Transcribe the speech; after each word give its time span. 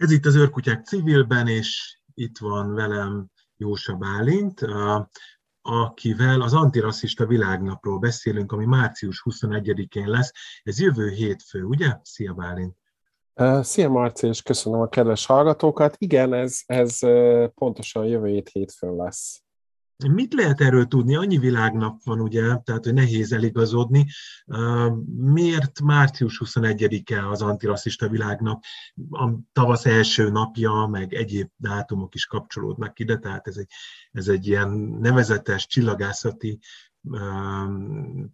Ez 0.00 0.10
itt 0.10 0.26
az 0.26 0.34
Őrkutyák 0.34 0.84
civilben, 0.84 1.46
és 1.48 1.98
itt 2.14 2.38
van 2.38 2.74
velem 2.74 3.26
Jósa 3.56 3.94
Bálint, 3.94 4.60
akivel 5.62 6.40
az 6.40 6.54
antirasszista 6.54 7.26
világnapról 7.26 7.98
beszélünk, 7.98 8.52
ami 8.52 8.64
március 8.64 9.22
21-én 9.30 10.08
lesz. 10.08 10.32
Ez 10.62 10.80
jövő 10.80 11.08
hétfő, 11.08 11.62
ugye? 11.62 11.98
Szia 12.02 12.32
Bálint! 12.32 12.76
Szia 13.60 13.88
Marci, 13.88 14.26
és 14.26 14.42
köszönöm 14.42 14.80
a 14.80 14.88
kedves 14.88 15.26
hallgatókat. 15.26 15.94
Igen, 15.98 16.32
ez, 16.32 16.60
ez 16.66 16.98
pontosan 17.54 18.04
jövő 18.04 18.26
hét 18.26 18.48
hétfőn 18.48 18.96
lesz. 18.96 19.42
Mit 20.08 20.34
lehet 20.34 20.60
erről 20.60 20.86
tudni? 20.86 21.16
Annyi 21.16 21.38
világnap 21.38 22.02
van, 22.04 22.20
ugye, 22.20 22.56
tehát 22.56 22.84
hogy 22.84 22.94
nehéz 22.94 23.32
eligazodni. 23.32 24.06
Miért 25.16 25.80
március 25.80 26.42
21-e 26.44 27.28
az 27.28 27.42
antirasszista 27.42 28.08
világnap? 28.08 28.62
A 29.10 29.30
tavasz 29.52 29.86
első 29.86 30.30
napja, 30.30 30.86
meg 30.90 31.14
egyéb 31.14 31.48
dátumok 31.56 32.14
is 32.14 32.26
kapcsolódnak 32.26 32.98
ide, 32.98 33.16
tehát 33.16 33.46
ez 33.46 33.56
egy, 33.56 33.70
ez 34.12 34.28
egy 34.28 34.46
ilyen 34.46 34.70
nevezetes 35.00 35.66
csillagászati 35.66 36.58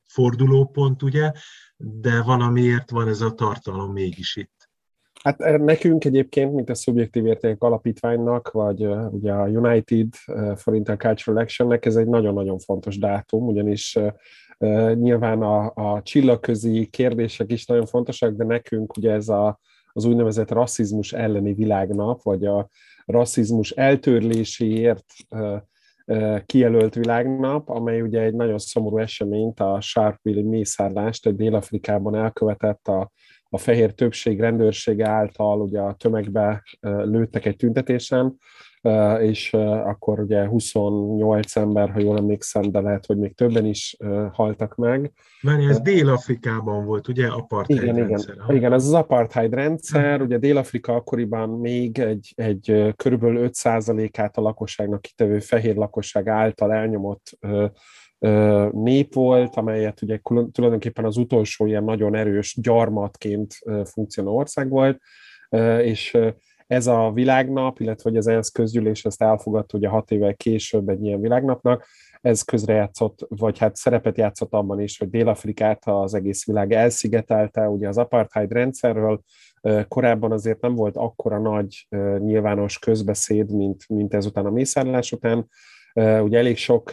fordulópont, 0.07 1.03
ugye, 1.03 1.33
de 1.77 2.23
valamiért 2.23 2.91
van 2.91 3.09
ez 3.09 3.21
a 3.21 3.35
tartalom 3.35 3.93
mégis 3.93 4.37
itt. 4.37 4.56
Hát 5.23 5.41
eh, 5.41 5.59
nekünk 5.59 6.05
egyébként, 6.05 6.53
mint 6.55 6.71
a 6.71 6.75
Szubjektív 6.75 7.27
Értékek 7.27 7.63
Alapítványnak, 7.63 8.51
vagy 8.51 8.87
uh, 8.87 9.13
ugye 9.13 9.33
a 9.33 9.49
United 9.49 10.09
for 10.55 10.75
Intercultural 10.75 11.43
Actionnek, 11.43 11.87
ez 11.87 11.97
egy 11.97 12.09
nagyon-nagyon 12.09 12.59
fontos 12.59 12.99
dátum, 12.99 13.47
ugyanis 13.47 13.99
nyilván 14.95 15.43
a, 15.43 15.73
a 15.75 16.03
csillagközi 16.03 16.87
kérdések 16.87 17.53
is 17.53 17.67
nagyon 17.67 17.87
fontosak, 17.87 18.35
de 18.35 18.45
nekünk 18.45 18.97
ugye 18.97 19.13
ez 19.13 19.29
a, 19.29 19.61
az 19.93 20.05
úgynevezett 20.05 20.51
rasszizmus 20.51 21.13
elleni 21.13 21.55
világnap, 21.55 22.23
vagy 22.23 22.45
a 22.45 22.69
rasszizmus 23.05 23.71
eltörléséért 23.71 25.05
kijelölt 26.47 26.95
világnap, 26.95 27.69
amely 27.69 28.01
ugye 28.01 28.21
egy 28.21 28.35
nagyon 28.35 28.59
szomorú 28.59 28.99
eseményt, 28.99 29.61
a 29.61 29.81
Sharpeville 29.81 30.49
mészárlást 30.49 31.27
egy 31.27 31.37
Dél-Afrikában 31.37 32.15
elkövetett 32.15 32.89
a 32.89 33.11
a 33.51 33.59
fehér 33.59 33.93
többség 33.93 34.41
rendőrsége 34.41 35.09
által 35.09 35.61
ugye 35.61 35.81
a 35.81 35.95
tömegbe 35.95 36.63
lőttek 36.81 37.45
egy 37.45 37.57
tüntetésen, 37.57 38.39
és 39.21 39.55
akkor 39.85 40.21
ugye 40.21 40.47
28 40.47 41.57
ember, 41.57 41.91
ha 41.91 42.01
jól 42.01 42.17
emlékszem, 42.17 42.71
de 42.71 42.81
lehet, 42.81 43.07
hogy 43.07 43.19
még 43.19 43.35
többen 43.35 43.65
is 43.65 43.97
haltak 44.33 44.75
meg. 44.75 45.13
Mert 45.41 45.63
ez 45.63 45.81
Dél-Afrikában 45.81 46.85
volt, 46.85 47.09
ugye, 47.09 47.27
apartheid 47.27 47.83
igen, 47.83 47.95
rendszer. 47.95 48.35
Igen, 48.35 48.57
igen, 48.57 48.73
ez 48.73 48.85
az 48.85 48.93
apartheid 48.93 49.55
rendszer, 49.55 50.21
ugye 50.21 50.39
Dél-Afrika 50.39 50.95
akkoriban 50.95 51.49
még 51.49 51.99
egy, 51.99 52.33
egy 52.37 52.95
körülbelül 52.97 53.49
5%-át 53.53 54.37
a 54.37 54.41
lakosságnak 54.41 55.01
kitevő 55.01 55.39
fehér 55.39 55.77
lakosság 55.77 56.29
által 56.29 56.73
elnyomott 56.73 57.39
nép 58.71 59.15
volt, 59.15 59.57
amelyet 59.57 60.03
ugye 60.03 60.19
tulajdonképpen 60.53 61.05
az 61.05 61.17
utolsó 61.17 61.67
ilyen 61.67 61.85
nagyon 61.85 62.15
erős 62.15 62.57
gyarmatként 62.61 63.55
funkcionáló 63.85 64.37
ország 64.37 64.69
volt, 64.69 65.01
és 65.81 66.19
ez 66.67 66.87
a 66.87 67.11
világnap, 67.15 67.81
illetve 67.81 68.11
hogy 68.11 68.19
az 68.19 68.27
ENSZ 68.27 68.51
közgyűlés 68.51 69.05
ezt 69.05 69.23
elfogadta 69.23 69.79
ugye 69.79 69.89
hat 69.89 70.11
évvel 70.11 70.35
később 70.35 70.89
egy 70.89 71.05
ilyen 71.05 71.21
világnapnak, 71.21 71.87
ez 72.21 72.43
közrejátszott, 72.43 73.27
vagy 73.29 73.59
hát 73.59 73.77
szerepet 73.77 74.19
játszott 74.19 74.53
abban 74.53 74.81
is, 74.81 74.99
hogy 74.99 75.11
Dél-Afrikát 75.11 75.83
az 75.85 76.15
egész 76.15 76.47
világ 76.47 76.73
elszigetelte 76.73 77.69
ugye 77.69 77.89
az 77.89 77.99
apartheid 77.99 78.53
rendszerről, 78.53 79.21
korábban 79.89 80.33
azért 80.33 80.61
nem 80.61 80.75
volt 80.75 80.97
akkora 80.97 81.39
nagy 81.39 81.87
nyilvános 82.19 82.79
közbeszéd, 82.79 83.51
mint, 83.55 83.89
mint 83.89 84.15
ezután 84.15 84.47
a 84.47 84.51
mészárlás 84.51 85.13
után. 85.13 85.49
Ugye 86.23 86.39
elég 86.39 86.57
sok 86.57 86.93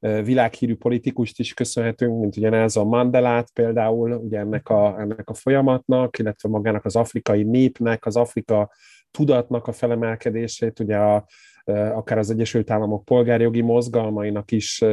világhírű 0.00 0.74
politikust 0.74 1.38
is 1.38 1.54
köszönhetünk, 1.54 2.20
mint 2.20 2.36
ugye 2.36 2.52
ez 2.52 2.76
a 2.76 2.84
Mandelát 2.84 3.50
például, 3.52 4.12
ugye 4.12 4.38
ennek 4.38 4.68
a, 4.68 5.00
ennek 5.00 5.28
a 5.28 5.34
folyamatnak, 5.34 6.18
illetve 6.18 6.48
magának 6.48 6.84
az 6.84 6.96
afrikai 6.96 7.42
népnek, 7.42 8.06
az 8.06 8.16
Afrika 8.16 8.70
tudatnak 9.10 9.66
a 9.66 9.72
felemelkedését, 9.72 10.80
ugye 10.80 10.96
a, 10.96 11.26
akár 11.72 12.18
az 12.18 12.30
Egyesült 12.30 12.70
Államok 12.70 13.04
polgárjogi 13.04 13.60
mozgalmainak 13.60 14.50
is 14.50 14.84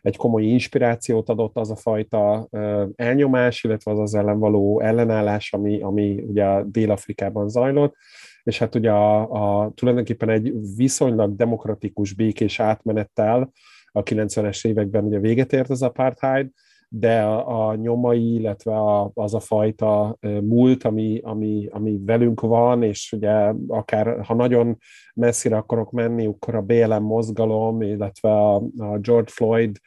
egy 0.00 0.16
komoly 0.16 0.42
inspirációt 0.42 1.28
adott 1.28 1.56
az 1.56 1.70
a 1.70 1.76
fajta 1.76 2.48
elnyomás, 2.96 3.64
illetve 3.64 3.90
az 3.90 3.98
az 3.98 4.14
ellen 4.14 4.38
való 4.38 4.80
ellenállás, 4.80 5.52
ami, 5.52 5.80
ami 5.80 6.24
ugye 6.26 6.62
Dél-Afrikában 6.64 7.48
zajlott. 7.48 7.94
És 8.42 8.58
hát 8.58 8.74
ugye 8.74 8.90
a, 8.90 9.20
a, 9.62 9.70
tulajdonképpen 9.74 10.28
egy 10.28 10.52
viszonylag 10.76 11.36
demokratikus 11.36 12.12
békés 12.12 12.60
átmenettel 12.60 13.52
a 13.92 14.02
90-es 14.02 14.66
években 14.66 15.04
ugye 15.04 15.18
véget 15.18 15.52
ért 15.52 15.70
az 15.70 15.82
apartheid, 15.82 16.50
de 16.88 17.22
a, 17.22 17.68
a 17.68 17.74
nyomai, 17.74 18.34
illetve 18.34 18.74
a, 18.76 19.10
az 19.14 19.34
a 19.34 19.40
fajta 19.40 20.18
múlt, 20.20 20.84
ami, 20.84 21.20
ami, 21.22 21.68
ami 21.70 22.00
velünk 22.04 22.40
van, 22.40 22.82
és 22.82 23.12
ugye 23.12 23.52
akár 23.66 24.24
ha 24.24 24.34
nagyon 24.34 24.78
messzire 25.14 25.56
akarok 25.56 25.90
menni, 25.90 26.26
akkor 26.26 26.54
a 26.54 26.60
BLM 26.60 27.02
mozgalom, 27.02 27.82
illetve 27.82 28.30
a, 28.30 28.54
a 28.76 28.98
George 28.98 29.30
Floyd 29.30 29.78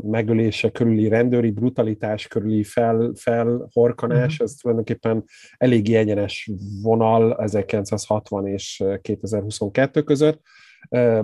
megölése 0.00 0.70
körüli 0.70 1.08
rendőri 1.08 1.50
brutalitás 1.50 2.26
körüli 2.26 2.62
fel, 2.62 3.12
felhorkanás, 3.14 4.32
uh-huh. 4.32 4.46
ez 4.46 4.52
tulajdonképpen 4.52 5.24
elég 5.56 5.94
egyenes 5.94 6.50
vonal 6.82 7.36
1960 7.36 8.46
és 8.46 8.84
2022 9.00 10.02
között. 10.02 10.40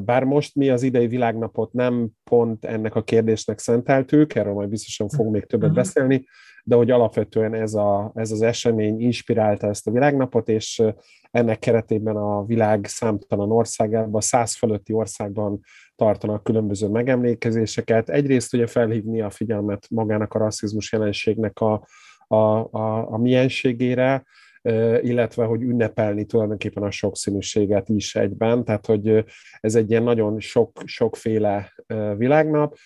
Bár 0.05 0.25
most 0.25 0.55
mi 0.55 0.69
az 0.69 0.83
idei 0.83 1.07
világnapot 1.07 1.73
nem 1.73 2.09
pont 2.25 2.65
ennek 2.65 2.95
a 2.95 3.03
kérdésnek 3.03 3.59
szenteltük, 3.59 4.35
erről 4.35 4.53
majd 4.53 4.69
biztosan 4.69 5.09
fogunk 5.09 5.33
még 5.33 5.47
többet 5.47 5.69
uh-huh. 5.69 5.85
beszélni, 5.85 6.25
de 6.65 6.77
hogy 6.77 6.91
alapvetően 6.91 7.55
ez, 7.55 7.75
a, 7.75 8.13
ez 8.15 8.31
az 8.31 8.43
esemény 8.43 9.01
inspirálta 9.01 9.67
ezt 9.67 9.87
a 9.87 9.91
világnapot, 9.91 10.49
és 10.49 10.83
ennek 11.31 11.59
keretében 11.59 12.17
a 12.17 12.45
világ 12.45 12.87
számtalan 12.87 13.51
országában, 13.51 14.21
száz 14.21 14.57
fölötti 14.57 14.93
országban 14.93 15.61
tartanak 15.97 16.45
különböző 16.45 16.89
megemlékezéseket. 16.89 18.09
Egyrészt 18.09 18.55
ugye 18.55 18.67
felhívni 18.67 19.21
a 19.21 19.31
figyelmet 19.31 19.87
magának 19.91 20.35
a 20.35 20.39
rasszizmus 20.39 20.93
jelenségnek 20.93 21.59
a, 21.59 21.87
a, 22.27 22.37
a, 22.37 23.13
a 23.13 23.19
mienségére, 23.19 24.25
illetve 25.03 25.45
hogy 25.45 25.63
ünnepelni 25.63 26.25
tulajdonképpen 26.25 26.83
a 26.83 26.91
sokszínűséget 26.91 27.89
is 27.89 28.15
egyben, 28.15 28.65
tehát 28.65 28.87
hogy 28.87 29.25
ez 29.61 29.75
egy 29.75 29.91
ilyen 29.91 30.03
nagyon 30.03 30.41
sok, 30.41 30.81
sokféle 30.85 31.73
világnap, 32.17 32.77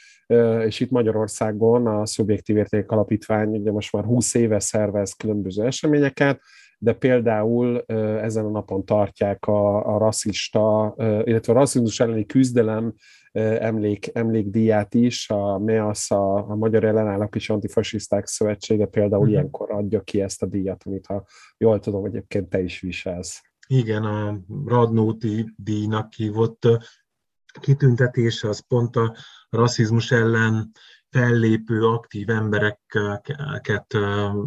és 0.65 0.81
itt 0.81 0.91
Magyarországon 0.91 1.87
a 1.87 2.07
Szubjektív 2.07 2.57
Érték 2.57 2.91
Alapítvány 2.91 3.49
ugye 3.49 3.71
most 3.71 3.93
már 3.93 4.05
20 4.05 4.35
éve 4.35 4.61
szervez 4.61 5.13
különböző 5.13 5.65
eseményeket, 5.65 6.41
de 6.85 6.93
például 6.93 7.85
ezen 8.23 8.45
a 8.45 8.51
napon 8.51 8.85
tartják 8.85 9.47
a, 9.47 9.95
a 9.95 9.99
rasszista, 9.99 10.95
illetve 11.25 11.53
a 11.53 11.57
rasszizmus 11.57 12.01
elleni 12.01 12.27
küzdelem 12.27 12.95
emlék, 13.33 14.11
emlékdíját 14.13 14.95
is, 14.95 15.31
a 15.31 15.59
MEASZ, 15.59 16.11
a, 16.11 16.51
a 16.51 16.55
Magyar 16.55 16.85
Ellenállók 16.85 17.35
és 17.35 17.51
Antifasiszták 17.51 18.27
Szövetsége 18.27 18.87
például 18.87 19.21
uh-huh. 19.21 19.35
ilyenkor 19.35 19.71
adja 19.71 20.01
ki 20.01 20.21
ezt 20.21 20.43
a 20.43 20.47
díjat, 20.47 20.83
amit 20.85 21.07
ha 21.07 21.25
jól 21.59 21.81
tudom, 21.81 22.05
egyébként 22.05 22.49
te 22.49 22.63
is 22.63 22.81
viselsz. 22.81 23.43
Igen, 23.67 24.03
a 24.03 24.41
Radnóti 24.67 25.53
díjnak 25.57 26.13
hívott 26.13 26.67
kitüntetés 27.61 28.45
az 28.45 28.61
pont 28.61 28.97
a 28.97 29.15
rasszizmus 29.51 30.11
ellen 30.11 30.71
fellépő, 31.15 31.87
aktív 31.87 32.31
embereket 32.31 33.97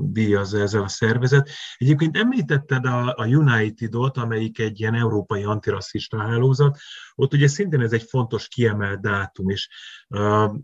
díjaz 0.01 0.53
ezzel 0.53 0.81
a 0.81 0.87
szervezet. 0.87 1.49
Egyébként 1.77 2.17
említetted 2.17 2.85
a, 2.85 3.13
a 3.17 3.25
United-ot, 3.25 4.17
amelyik 4.17 4.59
egy 4.59 4.79
ilyen 4.79 4.93
európai 4.93 5.43
antirasszista 5.43 6.21
hálózat, 6.21 6.77
ott 7.15 7.33
ugye 7.33 7.47
szintén 7.47 7.81
ez 7.81 7.93
egy 7.93 8.03
fontos 8.09 8.47
kiemelt 8.47 9.01
dátum, 9.01 9.49
és 9.49 9.69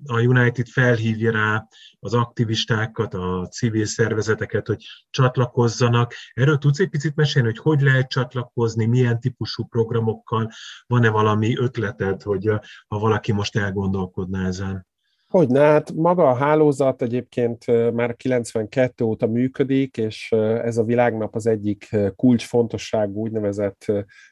a 0.05 0.19
United 0.19 0.67
felhívja 0.67 1.31
rá 1.31 1.67
az 1.99 2.13
aktivistákat, 2.13 3.13
a 3.13 3.47
civil 3.47 3.85
szervezeteket, 3.85 4.67
hogy 4.67 4.85
csatlakozzanak. 5.09 6.13
Erről 6.33 6.57
tudsz 6.57 6.79
egy 6.79 6.89
picit 6.89 7.15
mesélni, 7.15 7.47
hogy 7.47 7.57
hogy 7.57 7.81
lehet 7.81 8.09
csatlakozni, 8.09 8.85
milyen 8.85 9.19
típusú 9.19 9.65
programokkal, 9.65 10.51
van-e 10.87 11.09
valami 11.09 11.57
ötleted, 11.57 12.21
hogy 12.21 12.47
ha 12.87 12.99
valaki 12.99 13.31
most 13.31 13.55
elgondolkodna 13.55 14.45
ezen? 14.45 14.91
Hogy 15.33 15.47
hát 15.53 15.93
maga 15.93 16.29
a 16.29 16.33
hálózat 16.33 17.01
egyébként 17.01 17.91
már 17.93 18.15
92 18.15 19.05
óta 19.05 19.27
működik, 19.27 19.97
és 19.97 20.31
ez 20.63 20.77
a 20.77 20.83
világnap 20.83 21.35
az 21.35 21.47
egyik 21.47 21.95
kulcsfontosságú 22.15 23.21
úgynevezett 23.21 23.85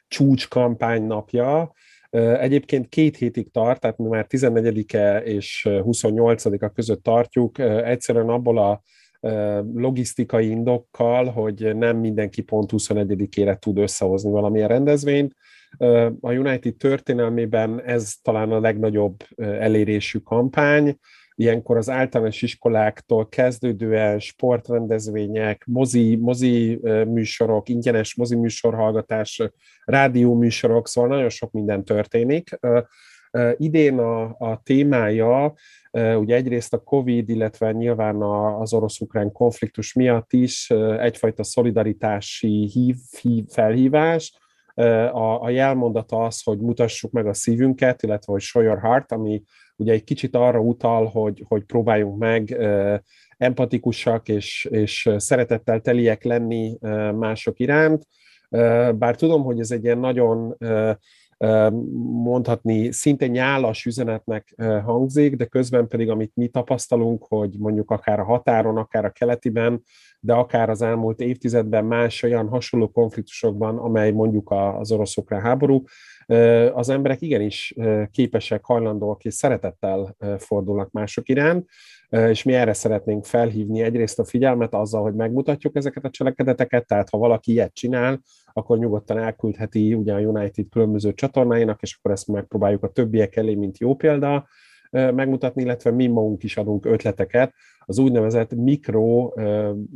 csúcskampány 0.08 1.02
napja. 1.02 1.72
Egyébként 2.40 2.88
két 2.88 3.16
hétig 3.16 3.50
tart, 3.50 3.80
tehát 3.80 3.98
mi 3.98 4.08
már 4.08 4.26
14-e 4.28 5.18
és 5.18 5.68
28-a 5.70 6.68
között 6.68 7.02
tartjuk. 7.02 7.58
Egyszerűen 7.58 8.28
abból 8.28 8.58
a 8.58 8.82
logisztikai 9.74 10.50
indokkal, 10.50 11.24
hogy 11.24 11.76
nem 11.76 11.96
mindenki 11.96 12.42
pont 12.42 12.70
21-ére 12.72 13.58
tud 13.58 13.78
összehozni 13.78 14.30
valamilyen 14.30 14.68
rendezvényt. 14.68 15.34
A 16.20 16.32
United 16.32 16.76
történelmében 16.76 17.82
ez 17.84 18.14
talán 18.22 18.50
a 18.52 18.60
legnagyobb 18.60 19.16
elérésű 19.36 20.18
kampány, 20.18 20.98
ilyenkor 21.34 21.76
az 21.76 21.90
általános 21.90 22.42
iskoláktól 22.42 23.28
kezdődően 23.28 24.18
sportrendezvények, 24.18 25.64
mozi, 25.66 26.16
mozi 26.16 26.80
műsorok, 27.06 27.68
ingyenes 27.68 28.14
mozi 28.14 28.36
műsorhallgatás, 28.36 29.42
rádió 29.84 30.34
műsorok, 30.34 30.88
szóval 30.88 31.10
nagyon 31.10 31.28
sok 31.28 31.52
minden 31.52 31.84
történik. 31.84 32.58
Idén 33.56 33.98
a, 33.98 34.22
a 34.22 34.60
témája 34.62 35.54
ugye 35.92 36.34
egyrészt 36.34 36.72
a 36.72 36.82
COVID, 36.82 37.28
illetve 37.28 37.72
nyilván 37.72 38.22
az 38.60 38.72
orosz-ukrán 38.72 39.32
konfliktus 39.32 39.92
miatt 39.92 40.32
is 40.32 40.70
egyfajta 40.98 41.42
szolidaritási 41.42 42.68
hív, 42.72 42.96
hív, 43.20 43.44
felhívás, 43.48 44.40
a, 44.74 45.42
a 45.42 45.50
jelmondata 45.50 46.16
az, 46.16 46.42
hogy 46.42 46.58
mutassuk 46.58 47.10
meg 47.10 47.26
a 47.26 47.34
szívünket, 47.34 48.02
illetve 48.02 48.32
hogy 48.32 48.40
show 48.40 48.62
your 48.62 48.80
heart, 48.80 49.12
ami 49.12 49.42
ugye 49.76 49.92
egy 49.92 50.04
kicsit 50.04 50.36
arra 50.36 50.58
utal, 50.58 51.06
hogy, 51.06 51.44
hogy 51.48 51.64
próbáljunk 51.64 52.18
meg 52.18 52.56
empatikusak 53.36 54.28
és, 54.28 54.68
és 54.70 55.10
szeretettel 55.16 55.80
teliek 55.80 56.24
lenni 56.24 56.78
mások 57.14 57.58
iránt. 57.58 58.06
Bár 58.94 59.16
tudom, 59.16 59.42
hogy 59.42 59.60
ez 59.60 59.70
egy 59.70 59.84
ilyen 59.84 59.98
nagyon 59.98 60.56
mondhatni 62.22 62.92
szinte 62.92 63.26
nyálas 63.26 63.84
üzenetnek 63.84 64.54
hangzik, 64.84 65.36
de 65.36 65.44
közben 65.44 65.88
pedig, 65.88 66.10
amit 66.10 66.32
mi 66.34 66.48
tapasztalunk, 66.48 67.24
hogy 67.28 67.54
mondjuk 67.58 67.90
akár 67.90 68.20
a 68.20 68.24
határon, 68.24 68.76
akár 68.76 69.04
a 69.04 69.10
keletiben, 69.10 69.82
de 70.20 70.32
akár 70.32 70.70
az 70.70 70.82
elmúlt 70.82 71.20
évtizedben 71.20 71.84
más 71.84 72.22
olyan 72.22 72.48
hasonló 72.48 72.90
konfliktusokban, 72.90 73.78
amely 73.78 74.10
mondjuk 74.10 74.50
az 74.50 74.92
orosz 74.92 75.16
háború, 75.28 75.84
az 76.72 76.88
emberek 76.88 77.20
igenis 77.20 77.74
képesek, 78.10 78.64
hajlandóak 78.64 79.24
és 79.24 79.34
szeretettel 79.34 80.16
fordulnak 80.38 80.90
mások 80.90 81.28
iránt, 81.28 81.68
és 82.12 82.42
mi 82.42 82.52
erre 82.52 82.72
szeretnénk 82.72 83.24
felhívni 83.24 83.82
egyrészt 83.82 84.18
a 84.18 84.24
figyelmet 84.24 84.74
azzal, 84.74 85.02
hogy 85.02 85.14
megmutatjuk 85.14 85.76
ezeket 85.76 86.04
a 86.04 86.10
cselekedeteket, 86.10 86.86
tehát 86.86 87.10
ha 87.10 87.18
valaki 87.18 87.52
ilyet 87.52 87.74
csinál, 87.74 88.20
akkor 88.52 88.78
nyugodtan 88.78 89.18
elküldheti 89.18 89.94
ugye 89.94 90.14
a 90.14 90.20
United 90.20 90.66
különböző 90.70 91.14
csatornáinak, 91.14 91.82
és 91.82 91.96
akkor 91.98 92.10
ezt 92.10 92.28
megpróbáljuk 92.28 92.82
a 92.82 92.88
többiek 92.88 93.36
elé, 93.36 93.54
mint 93.54 93.78
jó 93.78 93.94
példa 93.94 94.46
megmutatni, 94.90 95.62
illetve 95.62 95.90
mi 95.90 96.06
magunk 96.06 96.42
is 96.42 96.56
adunk 96.56 96.86
ötleteket, 96.86 97.54
az 97.84 97.98
úgynevezett 97.98 98.54
mikro 98.54 99.32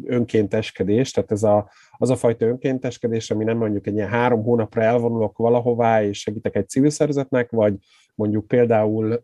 önkénteskedés, 0.05 1.11
tehát 1.11 1.33
ez 1.33 1.43
a, 1.43 1.71
az 1.91 2.11
a 2.11 2.17
fajta 2.17 2.47
önkénteskedés, 2.47 3.31
ami 3.31 3.45
nem 3.45 3.57
mondjuk 3.57 3.87
egy 3.87 3.95
ilyen 3.95 4.09
három 4.09 4.43
hónapra 4.43 4.83
elvonulok 4.83 5.37
valahová, 5.37 6.05
és 6.05 6.21
segítek 6.21 6.57
egy 6.57 6.69
civil 6.69 6.91
szervezetnek, 6.91 7.51
vagy 7.51 7.75
mondjuk 8.17 8.47
például 8.47 9.21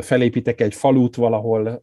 felépítek 0.00 0.60
egy 0.60 0.74
falut 0.74 1.16
valahol 1.16 1.80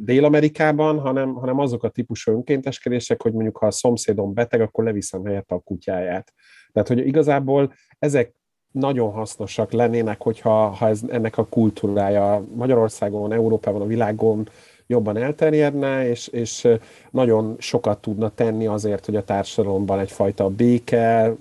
Dél-Amerikában, 0.00 0.98
hanem, 0.98 1.34
hanem 1.34 1.58
azok 1.58 1.82
a 1.82 1.88
típusú 1.88 2.32
önkénteskedések, 2.32 3.22
hogy 3.22 3.32
mondjuk 3.32 3.56
ha 3.56 3.66
a 3.66 3.70
szomszédom 3.70 4.34
beteg, 4.34 4.60
akkor 4.60 4.84
leviszem 4.84 5.24
helyette 5.24 5.54
a 5.54 5.58
kutyáját. 5.58 6.32
Tehát, 6.72 6.88
hogy 6.88 7.06
igazából 7.06 7.72
ezek 7.98 8.34
nagyon 8.70 9.10
hasznosak 9.10 9.72
lennének, 9.72 10.22
hogyha 10.22 10.68
ha 10.68 10.88
ez, 10.88 11.00
ennek 11.08 11.38
a 11.38 11.46
kultúrája 11.46 12.44
Magyarországon, 12.54 13.32
Európában, 13.32 13.80
a 13.80 13.86
világon 13.86 14.48
jobban 14.86 15.16
elterjedne, 15.16 16.08
és, 16.08 16.26
és 16.26 16.68
nagyon 17.10 17.56
sokat 17.58 17.98
tudna 17.98 18.30
tenni 18.34 18.66
azért, 18.66 19.04
hogy 19.04 19.16
a 19.16 19.24
társadalomban 19.24 19.98
egyfajta 19.98 20.48
béke, 20.48 21.34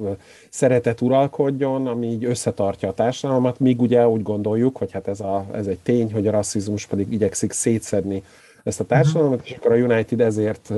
szeretet 0.50 1.02
uralkodjon, 1.02 1.88
ami 1.88 2.08
így 2.08 2.26
összetartja 2.26 2.90
a 2.90 2.94
társadalmat, 2.94 3.60
míg 3.60 3.82
ugye 3.82 4.08
úgy 4.08 4.22
gondoljuk, 4.22 4.78
hogy 4.78 4.92
hát 4.92 5.08
ez, 5.08 5.20
a, 5.20 5.46
ez 5.54 5.68
egy 5.68 5.80
tény, 5.80 6.14
hogy 6.14 6.28
a 6.28 6.32
rasszizmus 6.32 6.86
pedig 6.86 7.12
igyekszik 7.12 7.52
szétszedni 7.52 8.24
ezt 8.66 8.80
a 8.80 8.84
mhm. 8.84 8.94
társadalmat, 8.94 9.42
és 9.44 9.52
akkor 9.52 9.72
a 9.72 9.76
United 9.76 10.22
ezért 10.22 10.74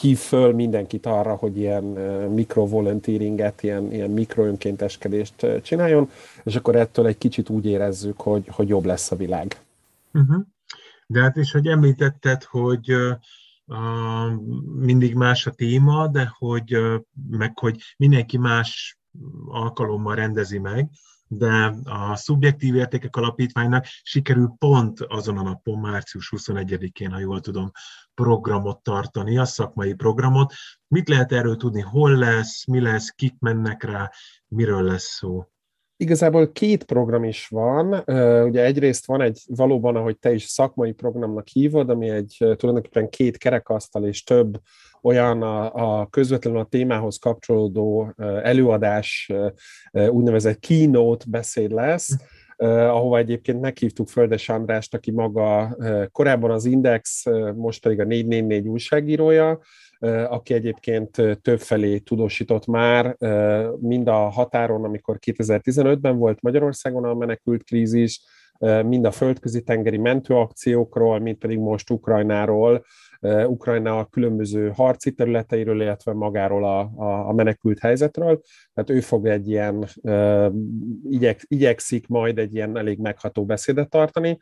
hív 0.00 0.18
föl 0.18 0.52
mindenkit 0.52 1.06
arra, 1.06 1.34
hogy 1.34 1.58
ilyen 1.58 1.84
mikrovolunteeringet, 2.34 3.62
ilyen, 3.62 3.92
ilyen 3.92 4.10
mikroönkénteskedést 4.10 5.46
csináljon, 5.62 6.10
és 6.44 6.56
akkor 6.56 6.76
ettől 6.76 7.06
egy 7.06 7.18
kicsit 7.18 7.48
úgy 7.48 7.66
érezzük, 7.66 8.20
hogy, 8.20 8.44
hogy 8.50 8.68
jobb 8.68 8.84
lesz 8.84 9.10
a 9.10 9.16
világ. 9.16 9.56
Uh-huh. 10.12 10.44
De 11.10 11.20
hát 11.20 11.36
is, 11.36 11.52
hogy 11.52 11.66
említetted, 11.66 12.44
hogy 12.44 12.96
mindig 14.74 15.14
más 15.14 15.46
a 15.46 15.50
téma, 15.50 16.08
de 16.08 16.32
hogy 16.38 16.78
meg 17.30 17.58
hogy 17.58 17.82
mindenki 17.96 18.38
más 18.38 18.98
alkalommal 19.46 20.14
rendezi 20.14 20.58
meg, 20.58 20.90
de 21.26 21.74
a 21.84 22.16
Szubjektív 22.16 22.74
Értékek 22.74 23.16
Alapítványnak 23.16 23.86
sikerül 24.02 24.54
pont 24.58 25.00
azon 25.00 25.38
a 25.38 25.42
napon, 25.42 25.78
március 25.78 26.32
21-én, 26.36 27.10
ha 27.10 27.18
jól 27.18 27.40
tudom, 27.40 27.70
programot 28.14 28.82
tartani, 28.82 29.38
a 29.38 29.44
szakmai 29.44 29.94
programot. 29.94 30.52
Mit 30.88 31.08
lehet 31.08 31.32
erről 31.32 31.56
tudni? 31.56 31.80
Hol 31.80 32.16
lesz, 32.16 32.66
mi 32.66 32.80
lesz, 32.80 33.08
kik 33.08 33.38
mennek 33.38 33.82
rá, 33.82 34.10
miről 34.46 34.82
lesz 34.82 35.16
szó? 35.16 35.48
Igazából 36.00 36.52
két 36.52 36.84
program 36.84 37.24
is 37.24 37.48
van. 37.48 37.92
Ugye 38.44 38.64
egyrészt 38.64 39.06
van 39.06 39.20
egy 39.20 39.40
valóban, 39.46 39.96
ahogy 39.96 40.18
te 40.18 40.32
is 40.32 40.44
szakmai 40.44 40.92
programnak 40.92 41.48
hívod, 41.48 41.90
ami 41.90 42.08
egy 42.08 42.36
tulajdonképpen 42.38 43.08
két 43.08 43.36
kerekasztal 43.36 44.06
és 44.06 44.24
több 44.24 44.60
olyan 45.02 45.42
a, 45.42 45.74
a 46.00 46.06
közvetlenül 46.06 46.60
a 46.60 46.64
témához 46.64 47.16
kapcsolódó 47.16 48.14
előadás, 48.42 49.32
úgynevezett 49.92 50.58
keynote 50.58 51.24
beszéd 51.28 51.70
lesz, 51.70 52.16
ahova 52.66 53.18
egyébként 53.18 53.60
meghívtuk 53.60 54.08
Földes 54.08 54.48
Andrást, 54.48 54.94
aki 54.94 55.10
maga 55.10 55.76
korábban 56.12 56.50
az 56.50 56.64
Index, 56.64 57.24
most 57.54 57.82
pedig 57.82 58.00
a 58.00 58.04
444 58.04 58.68
újságírója, 58.68 59.60
aki 60.28 60.54
egyébként 60.54 61.10
többfelé 61.42 61.98
tudósított 61.98 62.66
már, 62.66 63.16
mind 63.80 64.08
a 64.08 64.28
határon, 64.28 64.84
amikor 64.84 65.18
2015-ben 65.26 66.18
volt 66.18 66.42
Magyarországon 66.42 67.04
a 67.04 67.14
menekült 67.14 67.64
krízis, 67.64 68.20
mind 68.84 69.04
a 69.04 69.10
földközi 69.10 69.62
tengeri 69.62 69.98
mentőakciókról, 69.98 71.18
mind 71.18 71.36
pedig 71.36 71.58
most 71.58 71.90
Ukrajnáról, 71.90 72.84
Ukrajna 73.46 73.98
a 73.98 74.04
különböző 74.04 74.68
harci 74.74 75.12
területeiről, 75.12 75.82
illetve 75.82 76.12
magáról 76.12 76.64
a, 76.64 76.80
a, 76.80 77.28
a 77.28 77.32
menekült 77.32 77.78
helyzetről. 77.78 78.40
Tehát 78.74 78.90
ő 78.90 79.00
fog 79.00 79.26
egy 79.26 79.48
ilyen, 79.48 79.86
igyek, 81.10 81.40
igyekszik 81.46 82.08
majd 82.08 82.38
egy 82.38 82.54
ilyen 82.54 82.76
elég 82.76 82.98
megható 82.98 83.44
beszédet 83.44 83.90
tartani. 83.90 84.38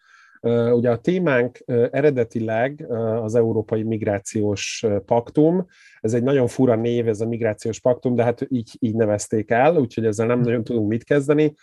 Ugye 0.73 0.91
a 0.91 0.99
témánk 0.99 1.59
eredetileg 1.91 2.87
az 3.23 3.35
Európai 3.35 3.83
Migrációs 3.83 4.87
Paktum, 5.07 5.67
ez 6.01 6.15
egy 6.15 6.23
nagyon 6.23 6.47
fura 6.47 6.75
név, 6.75 7.09
ez 7.09 7.21
a 7.21 7.27
Migrációs 7.27 7.81
Paktum, 7.81 8.15
de 8.15 8.23
hát 8.23 8.47
így, 8.49 8.77
így 8.79 8.95
nevezték 8.95 9.51
el, 9.51 9.77
úgyhogy 9.77 10.07
ezzel 10.07 10.27
nem 10.27 10.41
nagyon 10.41 10.65
tudunk 10.65 10.89
mit 10.89 11.05
kezdeni. 11.05 11.55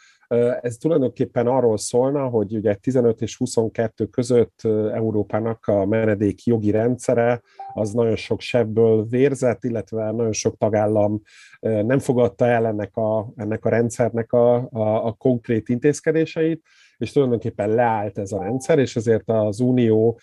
Ez 0.62 0.78
tulajdonképpen 0.78 1.48
arról 1.48 1.78
szólna, 1.78 2.28
hogy 2.28 2.56
ugye 2.56 2.76
15 2.76 3.22
és 3.22 3.38
22 3.38 4.06
között 4.06 4.62
Európának 4.94 5.68
a 5.68 5.86
menedék 5.86 6.44
jogi 6.44 6.72
rendszere 6.72 7.42
az 7.74 7.92
nagyon 7.92 8.16
sok 8.16 8.42
sebből 8.42 9.06
vérzett, 9.06 9.64
illetve 9.64 10.12
nagyon 10.12 10.34
sok 10.34 10.58
tagállam 10.58 11.22
nem 11.60 12.00
fogadta 12.00 12.46
el 12.46 12.66
ennek 12.66 12.96
a, 12.96 13.32
ennek 13.36 13.66
a 13.66 13.70
rendszernek 13.70 14.34
a, 14.34 14.56
a, 14.72 15.06
a 15.06 15.12
konkrét 15.12 15.70
intézkedéseit, 15.70 16.62
és 16.98 17.12
tulajdonképpen 17.12 17.70
leállt 17.70 18.18
ez 18.18 18.32
a 18.32 18.42
rendszer, 18.42 18.80
és 18.80 18.96
ezért 18.96 19.30
az 19.30 19.60
Unió 19.60 20.20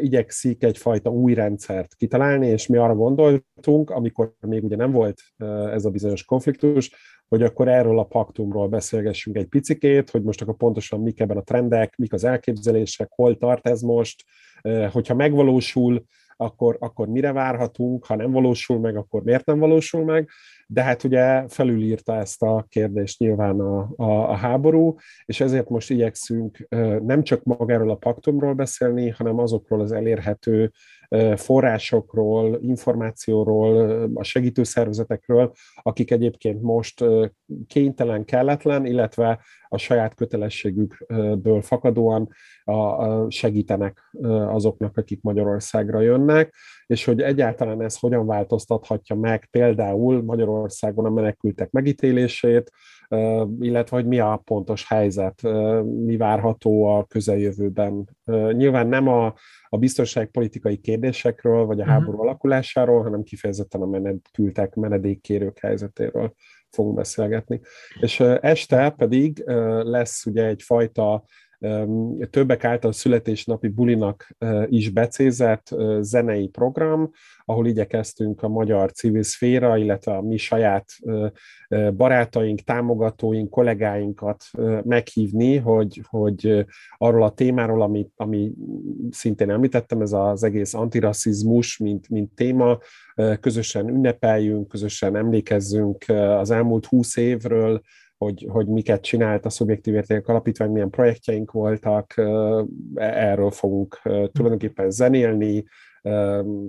igyekszik 0.00 0.62
egyfajta 0.62 1.10
új 1.10 1.34
rendszert 1.34 1.94
kitalálni, 1.94 2.46
és 2.46 2.66
mi 2.66 2.76
arra 2.76 2.94
gondoltunk, 2.94 3.90
amikor 3.90 4.34
még 4.40 4.64
ugye 4.64 4.76
nem 4.76 4.90
volt 4.90 5.20
ez 5.72 5.84
a 5.84 5.90
bizonyos 5.90 6.24
konfliktus, 6.24 6.90
hogy 7.28 7.42
akkor 7.42 7.68
erről 7.68 7.98
a 7.98 8.04
paktumról 8.04 8.68
beszélgessünk 8.68 9.36
egy 9.36 9.46
picikét, 9.46 10.10
hogy 10.10 10.22
most 10.22 10.42
akkor 10.42 10.56
pontosan 10.56 11.00
mik 11.00 11.20
ebben 11.20 11.36
a 11.36 11.42
trendek, 11.42 11.96
mik 11.96 12.12
az 12.12 12.24
elképzelések, 12.24 13.08
hol 13.10 13.36
tart 13.36 13.66
ez 13.66 13.80
most, 13.80 14.24
hogyha 14.90 15.14
megvalósul, 15.14 16.04
akkor, 16.36 16.76
akkor 16.80 17.08
mire 17.08 17.32
várhatunk, 17.32 18.06
ha 18.06 18.16
nem 18.16 18.30
valósul 18.30 18.78
meg, 18.78 18.96
akkor 18.96 19.22
miért 19.22 19.46
nem 19.46 19.58
valósul 19.58 20.04
meg, 20.04 20.28
de 20.66 20.82
hát 20.82 21.04
ugye 21.04 21.48
felülírta 21.48 22.16
ezt 22.16 22.42
a 22.42 22.66
kérdést 22.68 23.18
nyilván 23.18 23.60
a, 23.60 23.92
a, 23.96 24.30
a 24.30 24.34
háború, 24.34 24.96
és 25.24 25.40
ezért 25.40 25.68
most 25.68 25.90
igyekszünk 25.90 26.66
nem 27.02 27.22
csak 27.22 27.42
magáról 27.44 27.90
a 27.90 27.94
paktumról 27.94 28.54
beszélni, 28.54 29.08
hanem 29.08 29.38
azokról 29.38 29.80
az 29.80 29.92
elérhető 29.92 30.72
forrásokról, 31.36 32.58
információról, 32.60 34.02
a 34.14 34.22
segítőszervezetekről, 34.22 35.52
akik 35.82 36.10
egyébként 36.10 36.62
most 36.62 37.04
kénytelen, 37.66 38.24
kelletlen, 38.24 38.86
illetve 38.86 39.40
a 39.68 39.78
saját 39.78 40.14
kötelességükből 40.14 41.62
fakadóan 41.62 42.28
segítenek 43.28 44.10
azoknak, 44.48 44.96
akik 44.96 45.22
Magyarországra 45.22 46.00
jönnek, 46.00 46.54
és 46.92 47.04
hogy 47.04 47.20
egyáltalán 47.20 47.82
ez 47.82 47.98
hogyan 47.98 48.26
változtathatja 48.26 49.16
meg 49.16 49.48
például 49.50 50.22
Magyarországon 50.22 51.04
a 51.04 51.10
menekültek 51.10 51.70
megítélését, 51.70 52.70
illetve 53.60 53.96
hogy 53.96 54.06
mi 54.06 54.18
a 54.18 54.42
pontos 54.44 54.88
helyzet, 54.88 55.42
mi 55.84 56.16
várható 56.16 56.84
a 56.84 57.04
közeljövőben. 57.04 58.08
Nyilván 58.52 58.86
nem 58.86 59.08
a, 59.08 59.34
a 59.68 59.76
biztonságpolitikai 59.76 60.76
kérdésekről, 60.76 61.64
vagy 61.64 61.80
a 61.80 61.84
mhm. 61.84 61.92
háború 61.92 62.20
alakulásáról, 62.20 63.02
hanem 63.02 63.22
kifejezetten 63.22 63.80
a 63.80 63.86
menekültek, 63.86 64.74
menedékkérők 64.74 65.58
helyzetéről 65.58 66.34
fogunk 66.70 66.96
beszélgetni. 66.96 67.60
És 68.00 68.20
este 68.40 68.90
pedig 68.90 69.42
lesz 69.82 70.26
ugye 70.26 70.46
egyfajta 70.46 71.24
többek 72.30 72.64
által 72.64 72.92
születésnapi 72.92 73.68
bulinak 73.68 74.36
is 74.66 74.90
becézett 74.90 75.74
zenei 76.00 76.48
program, 76.48 77.10
ahol 77.44 77.66
igyekeztünk 77.66 78.42
a 78.42 78.48
magyar 78.48 78.92
civil 78.92 79.22
szféra, 79.22 79.76
illetve 79.76 80.12
a 80.12 80.22
mi 80.22 80.36
saját 80.36 80.84
barátaink, 81.96 82.60
támogatóink, 82.60 83.50
kollégáinkat 83.50 84.44
meghívni, 84.84 85.56
hogy, 85.56 86.00
hogy 86.08 86.66
arról 86.96 87.22
a 87.22 87.34
témáról, 87.34 87.82
ami, 87.82 88.08
ami 88.16 88.52
szintén 89.10 89.50
említettem, 89.50 90.00
ez 90.00 90.12
az 90.12 90.42
egész 90.42 90.74
antirasszizmus, 90.74 91.78
mint, 91.78 92.08
mint 92.08 92.34
téma, 92.34 92.78
közösen 93.40 93.88
ünnepeljünk, 93.88 94.68
közösen 94.68 95.16
emlékezzünk 95.16 96.04
az 96.38 96.50
elmúlt 96.50 96.86
húsz 96.86 97.16
évről, 97.16 97.82
hogy, 98.22 98.46
hogy 98.48 98.66
miket 98.66 99.02
csinált 99.02 99.44
a 99.44 99.50
Szubjektív 99.50 99.94
Értékek 99.94 100.28
Alapítvány, 100.28 100.70
milyen 100.70 100.90
projektjeink 100.90 101.50
voltak, 101.50 102.16
e, 102.16 102.64
erről 102.94 103.50
fogunk 103.50 104.00
tulajdonképpen 104.32 104.90
zenélni, 104.90 105.64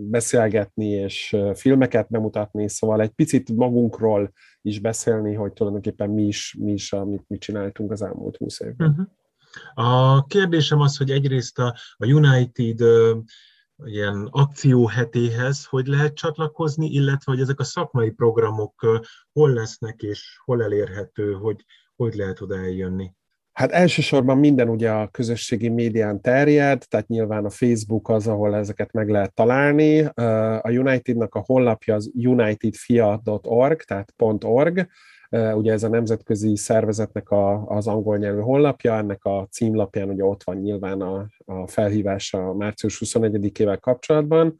beszélgetni 0.09 0.85
és 0.85 1.37
filmeket 1.53 2.09
bemutatni, 2.09 2.69
szóval 2.69 3.01
egy 3.01 3.09
picit 3.09 3.51
magunkról 3.51 4.31
is 4.61 4.79
beszélni, 4.79 5.33
hogy 5.33 5.53
tulajdonképpen 5.53 6.09
mi 6.09 6.23
is, 6.23 6.55
mi 6.59 6.71
is 6.71 6.93
amit 6.93 7.23
mi 7.27 7.37
csináltunk 7.37 7.91
az 7.91 8.01
elmúlt 8.01 8.37
húsz 8.37 8.59
évben. 8.59 8.89
Uh-huh. 8.89 9.05
A 9.73 10.25
kérdésem 10.25 10.79
az, 10.79 10.97
hogy 10.97 11.11
egyrészt 11.11 11.59
a, 11.59 11.75
a 11.97 12.05
United 12.05 12.79
ilyen 13.85 14.27
akcióhetéhez, 14.31 15.65
hogy 15.65 15.87
lehet 15.87 16.13
csatlakozni, 16.13 16.87
illetve 16.87 17.31
hogy 17.31 17.41
ezek 17.41 17.59
a 17.59 17.63
szakmai 17.63 18.09
programok 18.09 19.01
hol 19.33 19.53
lesznek 19.53 20.01
és 20.01 20.39
hol 20.45 20.63
elérhető, 20.63 21.33
hogy 21.33 21.65
hogy 21.95 22.13
lehet 22.13 22.41
oda 22.41 22.55
eljönni. 22.55 23.11
Hát 23.51 23.71
elsősorban 23.71 24.37
minden 24.37 24.69
ugye 24.69 24.91
a 24.91 25.07
közösségi 25.07 25.69
médián 25.69 26.21
terjed, 26.21 26.83
tehát 26.87 27.07
nyilván 27.07 27.45
a 27.45 27.49
Facebook 27.49 28.09
az, 28.09 28.27
ahol 28.27 28.55
ezeket 28.55 28.91
meg 28.91 29.09
lehet 29.09 29.33
találni. 29.33 29.99
A 30.61 30.69
Unitednak 30.69 31.35
a 31.35 31.43
honlapja 31.45 31.95
az 31.95 32.11
unitedfia.org, 32.13 33.81
tehát 33.81 34.13
.org, 34.43 34.87
ugye 35.33 35.71
ez 35.71 35.83
a 35.83 35.89
nemzetközi 35.89 36.55
szervezetnek 36.55 37.29
a, 37.29 37.65
az 37.67 37.87
angol 37.87 38.17
nyelvű 38.17 38.39
honlapja, 38.39 38.97
ennek 38.97 39.25
a 39.25 39.47
címlapján 39.51 40.09
ugye 40.09 40.23
ott 40.23 40.43
van 40.43 40.57
nyilván 40.57 41.01
a, 41.01 41.27
a 41.45 41.67
felhívás 41.67 42.33
a 42.33 42.53
március 42.53 43.01
21-ével 43.05 43.77
kapcsolatban. 43.79 44.59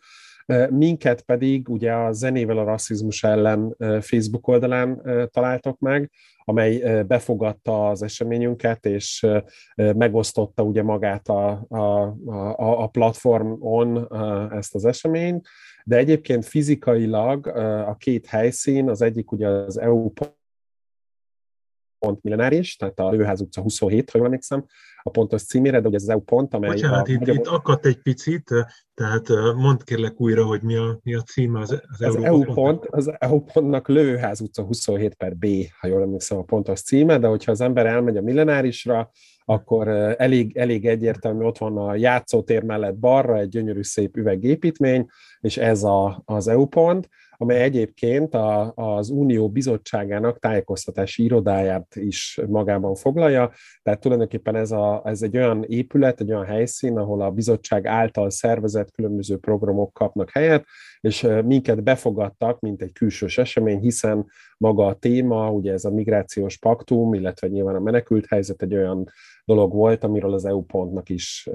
Minket 0.70 1.22
pedig 1.22 1.70
ugye 1.70 1.94
a 1.94 2.12
zenével 2.12 2.58
a 2.58 2.64
rasszizmus 2.64 3.24
ellen 3.24 3.76
Facebook 4.02 4.48
oldalán 4.48 5.02
találtok 5.32 5.80
meg, 5.80 6.12
amely 6.46 7.04
befogadta 7.04 7.90
az 7.90 8.04
eseményünket, 8.04 8.86
és 8.86 9.28
megosztotta 9.76 10.64
ugye 10.64 10.84
magát 10.84 11.28
a, 11.28 11.66
a, 11.68 12.02
a, 12.56 12.84
a 12.84 12.88
platformon 12.88 14.08
ezt 14.52 14.76
az 14.76 14.86
eseményt, 14.86 15.48
de 15.84 15.98
egyébként 15.98 16.46
fizikailag 16.46 17.48
a 17.88 17.96
két 18.00 18.26
helyszín, 18.26 18.90
az 18.90 19.02
egyik 19.02 19.32
ugye 19.32 19.48
az 19.48 19.80
EU 19.80 20.12
pont 22.04 22.24
millenáris, 22.24 22.76
tehát 22.76 23.00
a 23.00 23.10
Lőház 23.10 23.42
utca 23.42 23.62
27, 23.62 24.10
ha 24.10 24.18
jól 24.18 24.28
emlékszem, 24.28 24.66
a 25.06 25.10
pontos 25.10 25.44
címére, 25.44 25.80
de 25.80 25.88
ugye 25.88 25.96
ez 25.96 26.02
az 26.02 26.10
EU 26.10 26.20
pont, 26.20 26.54
amely... 26.54 26.70
Bocsánat, 26.70 27.08
a 27.08 27.12
itt, 27.12 27.28
itt 27.28 27.48
akadt 27.48 27.86
egy 27.86 27.98
picit, 27.98 28.50
tehát 28.94 29.28
mondd 29.56 29.78
kérlek 29.84 30.22
újra, 30.22 30.46
hogy 30.46 30.62
mi 30.62 30.76
a, 30.76 31.00
mi 31.04 31.14
a 31.14 31.22
címe 31.22 31.60
az, 31.60 31.82
az, 31.88 32.02
az 32.02 32.24
EU 32.24 32.44
pont. 32.44 32.86
Az 32.86 33.12
EU 33.20 33.40
pontnak 33.40 33.88
Lőház 33.88 34.42
utca 34.42 34.64
27 34.64 35.14
per 35.14 35.36
B, 35.36 35.46
ha 35.80 35.88
jól 35.88 36.02
emlékszem 36.02 36.38
a 36.38 36.44
pontos 36.44 36.82
címe, 36.82 37.18
de 37.18 37.28
hogyha 37.28 37.52
az 37.52 37.62
ember 37.62 37.86
elmegy 37.86 38.18
a 38.18 38.22
millenárisra, 38.22 39.12
akkor 39.46 39.88
elég, 40.18 40.58
elég 40.58 40.88
egyértelmű, 40.88 41.44
ott 41.46 41.58
van 41.58 41.78
a 41.78 41.96
játszótér 41.96 42.64
mellett 42.64 42.96
balra 42.96 43.38
egy 43.38 43.50
gyönyörű 43.50 43.84
szép 43.84 44.18
üvegépítmény, 44.18 45.08
és 45.40 45.58
ez 45.58 45.84
a, 45.84 46.22
az 46.26 46.48
EU 46.48 46.66
pont, 46.66 47.10
amely 47.44 47.62
egyébként 47.62 48.34
a, 48.34 48.72
az 48.76 49.10
Unió 49.10 49.50
Bizottságának 49.50 50.40
tájékoztatási 50.40 51.24
irodáját 51.24 51.96
is 51.96 52.40
magában 52.48 52.96
foglalja, 52.96 53.52
tehát 53.82 54.00
tulajdonképpen 54.00 54.56
ez, 54.56 54.72
a, 54.72 55.02
ez 55.06 55.22
egy 55.22 55.38
olyan 55.38 55.64
épület, 55.64 56.20
egy 56.20 56.32
olyan 56.32 56.46
helyszín, 56.46 56.98
ahol 56.98 57.22
a 57.22 57.32
bizottság 57.32 57.88
által 57.88 58.30
szervezett 58.30 58.92
különböző 58.92 59.38
programok 59.38 59.94
kapnak 59.94 60.30
helyet, 60.30 60.66
és 61.00 61.28
minket 61.46 61.84
befogadtak, 61.84 62.60
mint 62.60 62.82
egy 62.82 62.92
külsős 62.92 63.38
esemény, 63.38 63.80
hiszen 63.80 64.26
maga 64.58 64.86
a 64.86 64.94
téma, 64.94 65.52
ugye 65.52 65.72
ez 65.72 65.86
a 65.86 65.92
migrációs 65.92 66.58
paktum, 66.58 67.14
illetve 67.14 67.48
nyilván 67.48 67.76
a 67.76 67.80
menekült 67.80 68.26
helyzet 68.26 68.62
egy 68.62 68.76
olyan 68.76 69.10
dolog 69.46 69.74
volt, 69.74 70.04
amiről 70.04 70.34
az 70.34 70.46
EU 70.46 70.62
pontnak 70.62 71.10
is 71.10 71.50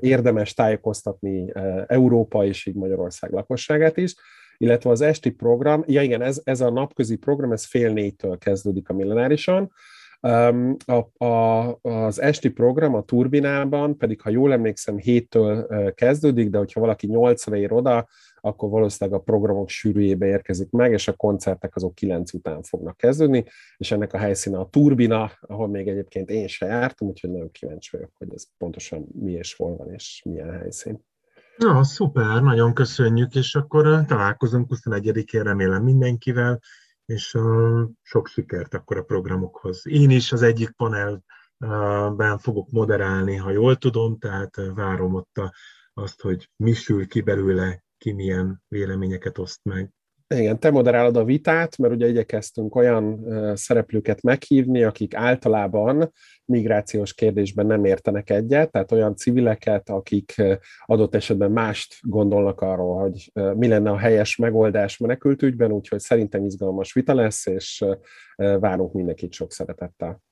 érdemes 0.00 0.54
tájékoztatni 0.54 1.52
Európa 1.86 2.44
és 2.44 2.66
így 2.66 2.74
Magyarország 2.74 3.32
lakosságát 3.32 3.96
is 3.96 4.14
illetve 4.58 4.90
az 4.90 5.00
esti 5.00 5.30
program, 5.30 5.84
ja 5.86 6.02
igen, 6.02 6.22
ez, 6.22 6.40
ez 6.44 6.60
a 6.60 6.70
napközi 6.70 7.16
program, 7.16 7.52
ez 7.52 7.64
fél 7.64 7.92
négytől 7.92 8.38
kezdődik 8.38 8.88
a 8.88 8.94
millenárison, 8.94 9.72
a, 10.84 11.24
a, 11.24 11.78
az 11.82 12.20
esti 12.20 12.48
program 12.50 12.94
a 12.94 13.04
turbinában 13.04 13.96
pedig, 13.96 14.20
ha 14.20 14.30
jól 14.30 14.52
emlékszem, 14.52 14.96
héttől 14.96 15.66
kezdődik, 15.94 16.50
de 16.50 16.58
hogyha 16.58 16.80
valaki 16.80 17.06
nyolcra 17.06 17.56
ér 17.56 17.72
oda, 17.72 18.08
akkor 18.40 18.70
valószínűleg 18.70 19.20
a 19.20 19.22
programok 19.22 19.68
sűrűjébe 19.68 20.26
érkezik 20.26 20.70
meg, 20.70 20.92
és 20.92 21.08
a 21.08 21.16
koncertek 21.16 21.76
azok 21.76 21.94
kilenc 21.94 22.32
után 22.32 22.62
fognak 22.62 22.96
kezdődni, 22.96 23.44
és 23.76 23.92
ennek 23.92 24.12
a 24.12 24.18
helyszíne 24.18 24.58
a 24.58 24.68
turbina, 24.68 25.30
ahol 25.40 25.68
még 25.68 25.88
egyébként 25.88 26.30
én 26.30 26.46
se 26.46 26.66
jártam, 26.66 27.08
úgyhogy 27.08 27.30
nagyon 27.30 27.50
kíváncsi 27.50 27.96
vagyok, 27.96 28.10
hogy 28.18 28.28
ez 28.34 28.44
pontosan 28.58 29.06
mi 29.12 29.32
és 29.32 29.54
hol 29.54 29.76
van, 29.76 29.92
és 29.92 30.22
milyen 30.24 30.52
helyszín. 30.52 31.06
Na, 31.58 31.84
szuper, 31.84 32.42
nagyon 32.42 32.74
köszönjük, 32.74 33.34
és 33.34 33.54
akkor 33.54 34.04
találkozunk 34.06 34.70
21-én 34.74 35.42
remélem 35.42 35.82
mindenkivel, 35.82 36.60
és 37.04 37.38
sok 38.02 38.26
sikert 38.26 38.74
akkor 38.74 38.96
a 38.96 39.02
programokhoz. 39.02 39.86
Én 39.86 40.10
is 40.10 40.32
az 40.32 40.42
egyik 40.42 40.70
panelben 40.70 42.38
fogok 42.38 42.70
moderálni, 42.70 43.36
ha 43.36 43.50
jól 43.50 43.76
tudom, 43.76 44.18
tehát 44.18 44.56
várom 44.74 45.14
ott 45.14 45.40
azt, 45.94 46.20
hogy 46.20 46.50
mi 46.56 46.72
sül 46.72 47.06
ki 47.06 47.20
belőle, 47.20 47.82
ki 47.98 48.12
milyen 48.12 48.62
véleményeket 48.68 49.38
oszt 49.38 49.60
meg. 49.64 49.92
Igen, 50.34 50.58
te 50.58 50.70
moderálod 50.70 51.16
a 51.16 51.24
vitát, 51.24 51.78
mert 51.78 51.94
ugye 51.94 52.08
igyekeztünk 52.08 52.74
olyan 52.74 53.24
szereplőket 53.56 54.22
meghívni, 54.22 54.82
akik 54.82 55.14
általában 55.14 56.12
migrációs 56.44 57.14
kérdésben 57.14 57.66
nem 57.66 57.84
értenek 57.84 58.30
egyet, 58.30 58.70
tehát 58.70 58.92
olyan 58.92 59.16
civileket, 59.16 59.88
akik 59.88 60.34
adott 60.84 61.14
esetben 61.14 61.50
mást 61.50 61.94
gondolnak 62.00 62.60
arról, 62.60 63.00
hogy 63.00 63.32
mi 63.54 63.68
lenne 63.68 63.90
a 63.90 63.98
helyes 63.98 64.36
megoldás 64.36 64.96
menekültügyben, 64.98 65.72
úgyhogy 65.72 66.00
szerintem 66.00 66.44
izgalmas 66.44 66.92
vita 66.92 67.14
lesz, 67.14 67.46
és 67.46 67.84
várunk 68.36 68.92
mindenkit 68.92 69.32
sok 69.32 69.52
szeretettel. 69.52 70.22